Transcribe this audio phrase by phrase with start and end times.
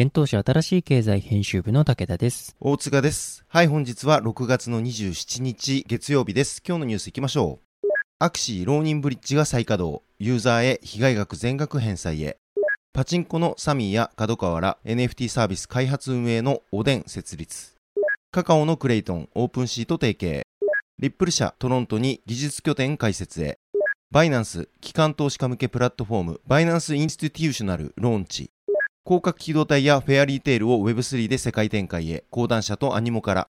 [0.00, 2.54] 現当社新しい経済編集部の武田です。
[2.60, 3.44] 大塚です。
[3.48, 6.62] はい、本日は6月の27日月曜日です。
[6.64, 7.88] 今日のニュース行きましょう。
[8.20, 10.04] アクシー浪人ブリッジが再稼働。
[10.20, 12.36] ユーザーへ被害額全額返済へ。
[12.92, 17.72] パチンコのサミーや角川ら NFT サービス開発運営のおでん設立。
[18.30, 20.44] カカオのクレイトン、オープンシート提携。
[21.00, 23.58] リップル社トロントに技術拠点開設へ。
[24.12, 28.52] バイナンス、機関投資家向けプラットフォーム、バイナンスインスティテューショナルローンチ。
[29.08, 33.48] 攻殻機動隊やフェアリーテールを Web3 で世界展開へ、講談社とアニモカら。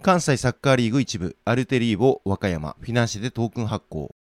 [0.00, 4.14] 関西サッカーリーグ一部、アルテリーボ和歌山、フィナンシェでトークン発行。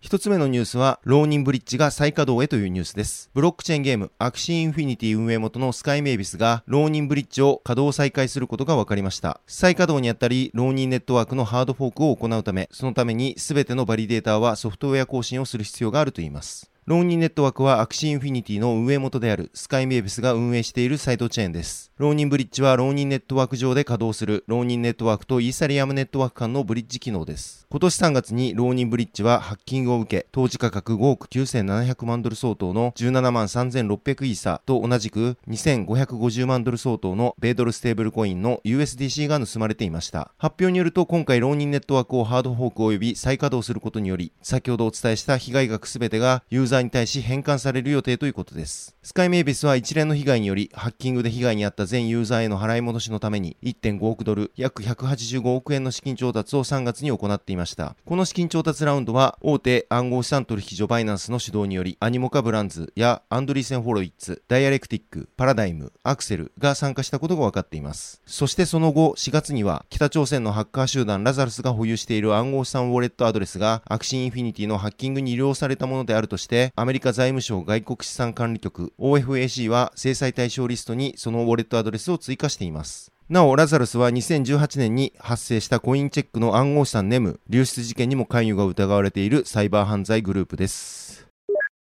[0.00, 3.28] 一つ目のニュースは、ローニンブリッジが再稼働へというニュースです。
[3.34, 9.38] ブロックチェーンゲーム、アクシーインフィニティ運営元のスカイメイビスが、ローニンブリッジを稼働再開することが分かりました。
[9.46, 16.71] 再稼働にあたり、ローニンネットワークのハードフォークを行うため、そのために全てのバリデーターはソフトウェア更新をする必要があるといいます。
[16.84, 21.91] ローニンネットワークはアクシーインフィニティの運営元であるスカイメイビスが運営しているサイドチェーンです。
[22.02, 27.64] ローニンブリッジはローニンネットワーク上で稼働するローニンネットワークとイーサリアムネットワーク間のブリッジ機能です。
[27.70, 40.32] 今年3月に浪人ブリッジはハッキングを受け、当時価格5億9700万ドル相当の17万3600イーサと同じく2550万ドル相当の米ドルステーブルコインの USDC が盗まれていました。
[40.38, 48.96] 発表によると今回浪人ネットワークをハードフォーク及び再稼働することにより、先ほどお伝えした被害額すべてがユーザーに対し返還される予定ということです。
[49.04, 57.96] スカイメイビスは一連の被害により、ハッキングで被害に遭った全ユーザーへの払い戻しのために1.5億ドル、約185億円の資金調達を3月に行っていました。
[58.06, 68.22] この資金調達ラウンドは、大手暗号資産取引所バイナンスの主導により、アニモカブランズやアンドリーセン・フォロイッツ、ダイアレクティック、パラダイム、アクセルが参加したことが分かっています。
[68.24, 83.12] そしてその後、4月には、北朝鮮のハッカー集団ラザルスが保有している暗号資産ウォレットアドレスが、アクシーインフィニティのハッキングに利用されたものであるとして、アメリカ財務省外国資産管理局 OFAC は制裁対象リストにそのウォレットアドレスドレスを追加しています。
[83.28, 91.26] なお、ラザルスは2018年に発生したコインチェックの暗号資産ネム流出事件にも関与が疑われているサイバー犯罪グループです。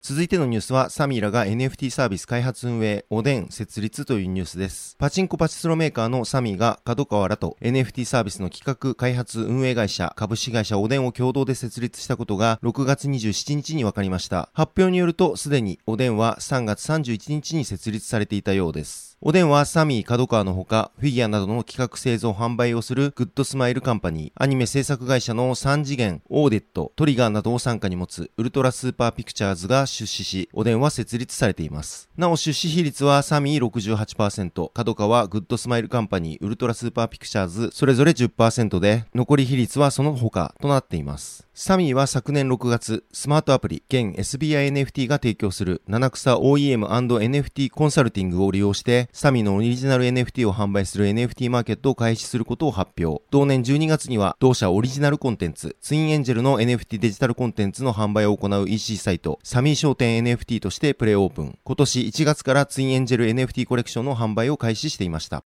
[0.00, 4.96] 続いてのニュースは、サミーらが NFT サービス開発運営、おでん設立というニュースです。
[4.98, 14.50] パチンコパチスロメーカーのサミーが角川らと NFT サービスの企画開発運営会社、株式会社おでんを共同で設立したことが6月27日に分かりました。
[14.54, 19.07] 発表によると、すでにおでんは3月31日に設立されていたようです。
[19.20, 32.08] おでんはサミー角川のほか、フィギュアなどの企画製造販売をするグッドスマイルカンパニー、アニメ制作会社のサンジゲン、オーデット、トリガーなどを傘下に持つウルトラスーパーピクチャーズが出資し、おでんは設立されています。
[32.16, 41.47] なお出資比率はサミー68%、角川グッドスマイルカンパニー、ウルトラスーパーピクチャーズ、それぞれ10%で、残り比率はその他となっています。
[41.60, 53.24] サミーは昨年6月、スマートアプリ、現 SBINFT が提供する七草 OEM&NFT コンサルティングを利用して、サミーのオリジナル NFT を販売する NFT マーケットを開始することを発表。
[53.32, 61.58] 同年12月には、同社オリジナルコンテンツ、ツインエンジェルの NFT デジタルコンテンツの販売を行う EC サイト、サミー商店 NFT としてプレオープン。
[61.64, 65.42] 今年1月からツインエンジェル NFT コレクションの販売を開始していました。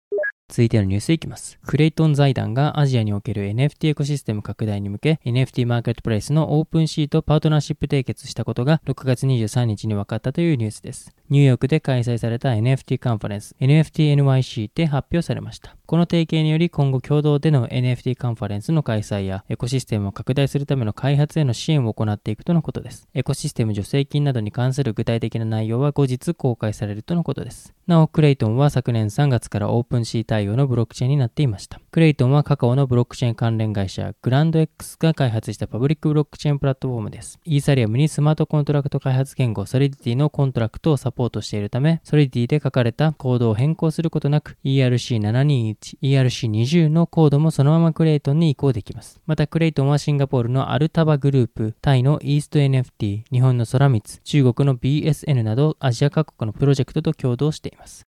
[0.48, 1.58] 続いてのニュースいきます。
[1.66, 11.14] クレイトン財団がアジアにおける NFT エコシステム拡大に向け NFT マーケットプレイスのオープンシーとパートナーシップ締結したことが6月23日に分かったというニュースです。
[11.28, 15.76] ニューヨークで開催された NFT カンファレンス NFTNYC で発表されました。
[15.84, 23.08] この提携により今後共同での NFT カンファレンスの開催やエコシステムを拡大するための開発への支援を行っていくとのことです。
[23.14, 27.74] エコシステム助成金などに関する具体的な内容は後日公開されるとのことです。
[27.86, 31.80] なお、クレイトンは昨年3月からオープンシー対応のブロックチェーンになっていました。
[31.90, 37.40] クレイトンはカカオのブロックチェーン関連会社グランド X が開発したパブリックブロックチェーンプラットフォームです。
[37.44, 49.20] イーサリアムにスマートコントラクト開発言語ソリディティのコントラクトをサポートしているため、ソリディティで書かれたコードを変更することなく ERC721、ERC20 のコードもそのままクレイトンに移行できます。
[49.26, 58.07] またクレイトンはシンガポールのアルタバグループ、タイのイースト NFT、日本の空光、中国の BSN などアジア各国のプロジェクトと共同しています。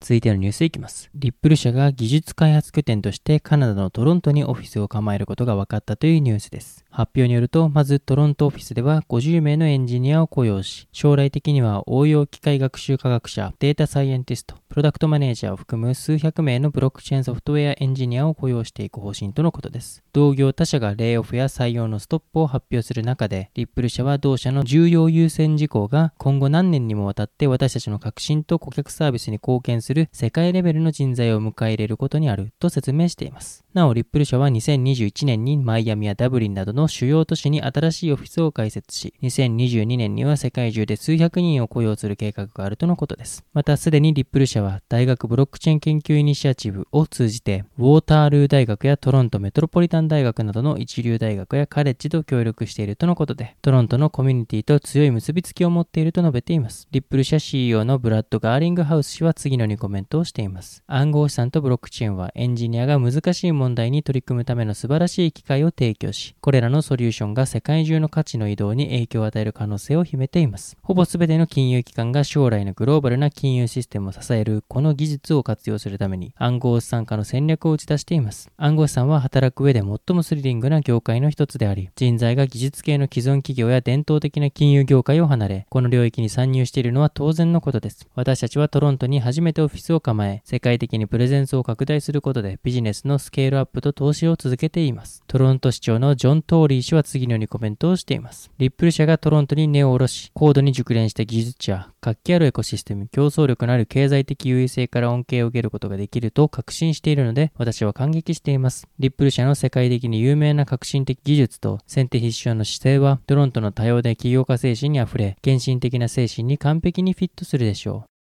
[0.00, 1.10] 続いてのニュースいきます。
[1.16, 6.84] リップル社が技術開発拠点としてカナダのトロントにオフィスを構えることが分かったというニュースです。
[6.98, 20.02] 発表によると、まずトロントオフィスでは50名のエンジニアを雇用し、将来的には応用機械学習科学者、データサイエンティスト、プロダクトマネージャーを含む数百名のブロックチェーンソフトウェアエンジニアを雇用していく方針とのことです。
[20.12, 33.64] 同業他社がレイオフや採用のストップを発表する中で、リップル社は同社の重要優先事項が今後何年にもわたって私たちの革新と顧客サービスに貢献する世界レベルの人材を迎え入れることにあると説明しています。
[33.72, 43.44] なお、リップル社は2021年にマイアミやダブリンなどの主要都市に新しいオフィスを開設し、2022年には世界中で数百人を雇用する計画があるとのことです。
[43.52, 56.88] また、すでにリップル社は大学ブロックチェーン研究イニシアチブを通じて、ウォータールー大学やトロントメトロポリタン大学などの一流大学やカレッジと協力しているとのことで、トロントのコミュニティと強い結びつきを持っていると述べています。
[56.90, 60.82] リップル社 CEO のブラッド・ガーリングハウス氏は次のようにコメントをしています。
[60.86, 70.76] 暗号資産とブロックチェーンはエンジニアが難しい問題に取り組むための素晴らしい機会を提供し、これらのソリューションが世界中の価値の移動に影響を与える可能性を秘めています。
[70.82, 78.50] ほぼ全ての金融機関が将来のグローバルな金融システムを支えるこの技術を活用するために暗号資産化の戦略を打ち出しています。
[78.56, 88.08] 暗号資産は働く上で最もスリリングな業界の一つであり、人材が技術系の既存企業や伝統的な金融業界を離れ、この領域に参入しているのは当然のことです。
[88.14, 95.22] 私たちはトロントに初めてオフィスを構え、世界的にプレゼンスを拡大することでビジネスのスケールアップと投資を続けています。
[95.26, 98.50] トロント市長のジョン・トーリー氏は次のようにコメントをしています。
[98.58, 108.86] リップル社がトロントに根を下ろし、高度に熟練した技術者、活気あるエコシステム、競争力のある経済的優位性から恩恵を受けることができると確信しているので、私は感激しています。
[108.98, 118.17] リップル社の世界的に有名な革新的技術と先手必勝の姿勢は、トロントの多様で起業家精神にあふれ、献身的な精神に完璧にフィットするでしょう。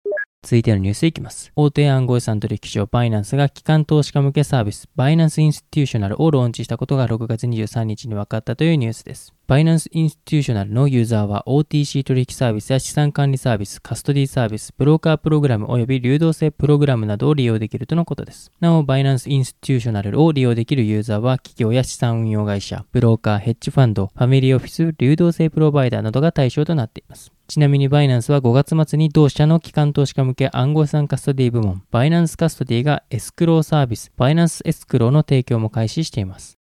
[0.47, 1.51] 続いてのニュースいきます。
[1.57, 9.36] 大手暗号資産取引所バイナンスが機関投資家向けサービスバイナンスインスティテューショナルをローンチしたことが6月23日に分かったというニュースです。
[9.49, 18.51] バイナンスインスティテューショナルのユーザーは OTC 取引サービスや資産管理サービス、カストディサービス、ブローカープログラム及び流動性プログラムなどを利用できるとのことです。
[18.59, 27.31] なお、バイナンスインスティューショナルを利用できるユーザーは企業や資産運用会社、ブローカー、ヘッジファンド、ファミリーオフィス、流動性プロバイダーなどが対象となっています。
[27.47, 36.59] ちなみにバイナンスは5月末に同社の機関投資家向け暗号資産カストディ部門、バイナンスカストディがエスクローサービス、バイナンスエスクローの提供も開始しています。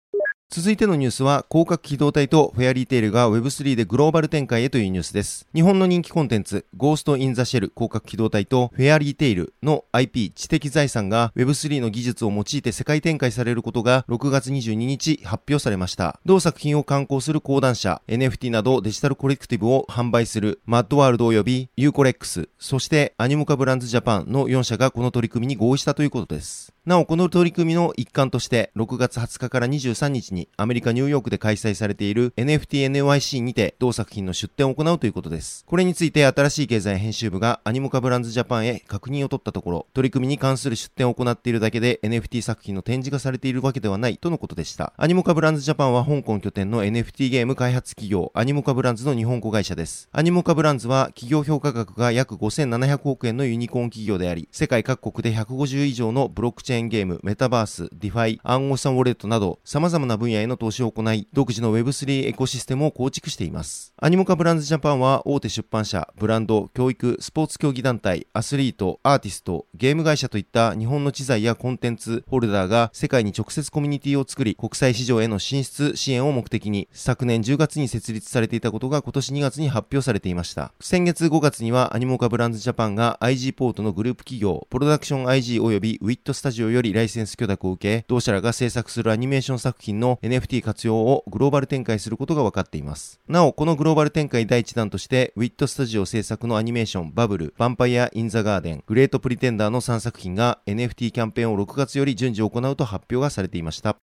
[0.49, 5.47] 続いてのニュースは、攻殻機動隊とフェアリーテールが Web3 でグローバル展開へというニュースです。
[5.53, 16.21] 日本の人気コンテンツ、ゴースト・イン・ザ・シェル攻殻機動隊とフェアリーテールの IP 知的財産が Web3 の技術を用いて世界展開されることが6月22日発表されました。
[16.25, 26.73] 同作品を刊行する講談社、NFT などデジタルコレクティブを販売するマッドワールド及びユーコレックス、そしてアニモカブランズジャパンの4社がこの取り組みに合意したということです。
[26.87, 35.65] なお、この取り組みの一環として、6月20日から23日ににアメリカ・ニューヨークで開催されている NFTNYC にて同作品の出展を行うということです。
[35.67, 44.93] これについて新しい経済編集部がアニモカブランズジャパンへ確認を取ったところ、取り組みに関する出展を行っているだけで NFT 作品の展示がされているわけではないとのことでした。
[44.97, 50.09] アニモカブランズジャパンは香港拠点の NFT ゲーム開発企業アニモカブランズの日本子会社です。
[50.13, 63.95] アニモカブランズは企業評価額が約5700億円のユニコーン企業であり、世界各国で150以上のブロックチェーンゲーム、メタバース、 DeFi、暗号資産ウォレットなど様々な分分野への投資を行い、独自の Web3 エコシステムを構築しています。
[63.97, 80.73] アニモカブランズジャパンは大手出版社、ブランド、教育、スポーツ競技団体、アスリート、アーティスト、ゲーム会社といった日本の知財やコンテンツホルダーが世界に直接コミュニティを作り、国際市場への進出支援を目的に、昨年10月に設立されていたことが今年2月に発表されていました。
[80.81, 93.21] 先月5月にはアニモカブランズジャパンが IG ポートのグループ企業、プロダクション IG 及び WIT スタジオよりライセンス許諾を受け、同社らが制作するアニメーション作品の NFT 活用をグローバル展開することが分かっています。
[93.29, 103.97] なお、このグローバル展開第1弾として、ウィットスタジオ制作のアニメーションバブル、ヴァンパイア・イン・ザ・ガーデン、グレート・プリテンダーの3作品が NFT キャンペーンを6月より順次行うと発表がされていました。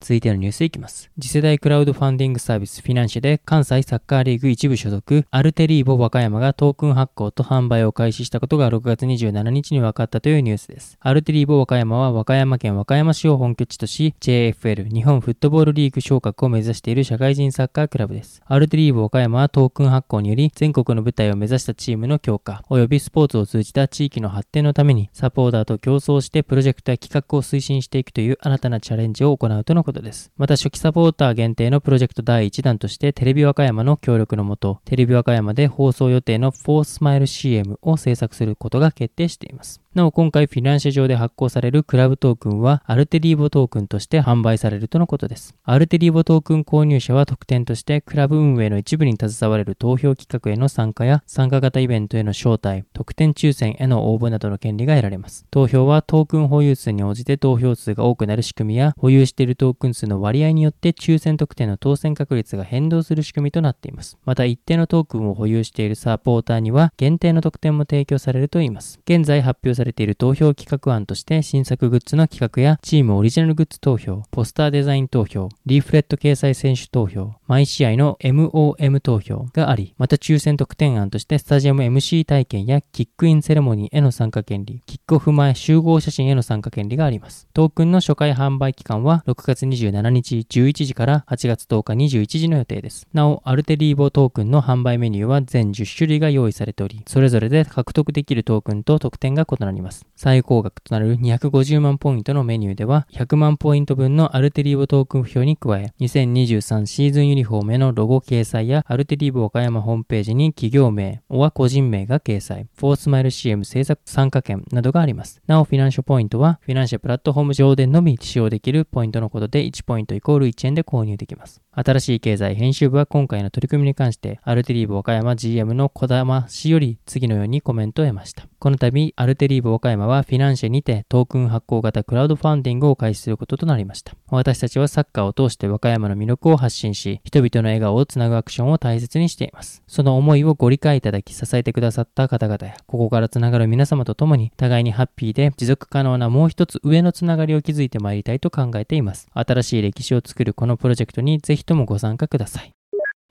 [0.00, 1.10] 続いてのニュースいきます。
[1.20, 10.96] 次世代クラウドファンディングサービスフィナンシェで関西サッカーリーグ一部所属アルテリーボ和歌山がトークン発行と販売を開始したことが6月27日に分かったというニュースです。
[11.00, 18.40] アルテリーボ和歌山は和歌山県和歌山市を本拠地とし JFL 日本フットボールリーグ昇格を目指している社会人サッカークラブです。
[18.46, 30.30] アルテリーボ和歌山はトークン発行により全国の舞台を目指したチームの強化及びスポーツを通じた地域の発展のためにサポーターと競争してプロジェクトや企画を推進していくという新たなチャレンジを行うとのことです。
[30.36, 39.80] また初期サポーター限定のプロジェクト第1弾としてテレビ和歌山の協力のもと、テレビ和歌山で放送予定のフォースマイル CM を制作することが決定しています。
[39.92, 45.56] なお今回フィナンシェ上で発行されるクラブトークンはアルテリーボトークンとして販売されるとのことです。
[45.64, 55.44] アルテリーボトークン購入者は特典としてクラブ運営の一部に携われる投票企画への参加や参加型イベントへの招待、特典抽選への応募などの権利が得られます。
[55.50, 64.18] 投票はトークン保有数に応じて投票数が多くなる仕組みや保有しているトークン数の割合によって抽選特典の当選確率が変動する仕組みとなっています。
[64.24, 69.00] また一定のトークンを保有しているサポーターには限定の特典も提供されるといいます。
[69.04, 87.48] 現在発表されている投票企画案として新作グッズの企画やチームオリジナルグッズ投票、ポスターデザイン投票、リーフレット掲載選手投票、毎試合の MOM 投票があり、また抽選特典案としてスタジアム MC 体験やキックインセレモニーへの参加権利、キックオフ前集合写真への参加権利があります。
[87.52, 93.08] トークンの初回販売期間は6月27日11時から8月10日21時の予定です。
[93.12, 100.06] なお、アルテリーヴォトークンの販売メニューは全10種類が用意されており、それぞれで獲得できるトークンと特典が異なります。
[100.14, 115.42] 最高額となる250万ポイントのメニューでは、100万ポイント分のアルテリーヴォトークン票に加え、2023シーズンユニフォームへのロゴ掲載や、アルテリーヴォ和歌山ホームページに企業名、は個人名が掲載、フォースマイル CM 制作参加権などがあります。
[115.46, 121.62] なお、フィナンシャポイントは、フィナンシャプラットフォーム上でのみ使用できるポイントのことで、1ポイントイコール1円で購入できます。
[121.72, 128.48] 新しい経済編集部は今回の取り組みに関して、アルテリーボ岡山 GM の小玉氏より次のようにコメントを得ました。
[128.58, 134.14] この度、アルテリーボ岡山はフィナンシェにてトークン発行型クラウドファンディングを開始することとなりました。
[134.30, 139.84] 私たちはサッカーを通して和歌山の魅力を発信し、人々の笑顔をつなぐアクションを大切にしています。
[139.86, 149.28] その思いをご理解いただき支えてくださった方々や、ここからつながる皆様と共に、互いにハッピーで持続可能なもう一つ上のつながりを築いてまいりたいと考えています。
[149.32, 152.72] 新しい歴史を作るこのプロジェクトにぜひともご参加ください。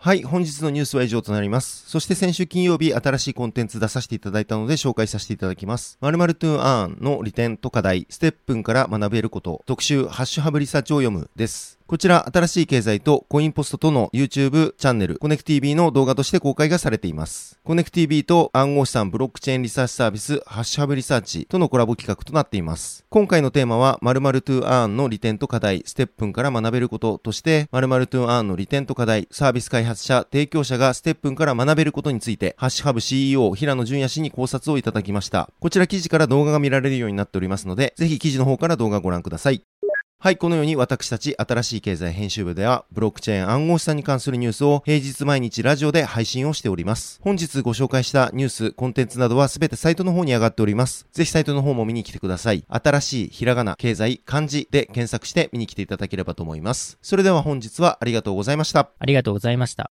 [0.01, 1.89] はい、本日のニュースは以上となります。
[1.89, 5.97] そして先週金曜日、新しいコンテンツ出させていただいたので紹介させていただきます。
[5.99, 11.78] 〇〇 to Earn の利点と課題、ステップンから学べること、特集、ハッシュハブリサーチを読むです。
[11.89, 17.59] こちら、新しい経済とコインポストとの YouTube チャンネル、コネク TV の動画として公開がされています。
[17.63, 23.07] コネク TV と暗号資産ブロックチェーンリサーチサービス、ハッシュハブリサーチとのコラボ企画となっています。
[23.09, 35.49] 今回のテーマは、〇〇 to Earn の利点と課題、ステップンから学べることとして、〇〇 to Earn の利点と課題、サービス開発者、提供者がステップンから学べることについて、ハッシュハブ CEO 平野淳也氏に考察をいただきました。
[35.59, 39.63] こちら記事から動画が見られるようになっておりますので、ぜひ記事の方から動画をご覧ください。
[40.21, 47.21] はい、このように私たち新しい経済編集部では、ブロックチェーン暗号資産に関するニュースを平日毎日ラジオで配信をしております。
[47.23, 51.07] 本日ご紹介したニュース、コンテンツなどはすべてサイトの方に上がっております。
[51.13, 52.65] ぜひサイトの方も見に来てください。
[52.67, 56.97] 新しいひらがな、経済、漢字で検索して見に来ていただければと思います。
[57.01, 58.89] それでは本日はありがとうございました。
[58.99, 59.89] ありがとうございました。